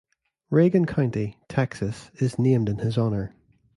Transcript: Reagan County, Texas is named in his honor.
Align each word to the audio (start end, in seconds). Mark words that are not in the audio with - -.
Reagan 0.49 0.87
County, 0.87 1.37
Texas 1.47 2.09
is 2.15 2.39
named 2.39 2.69
in 2.69 2.79
his 2.79 2.97
honor. 2.97 3.35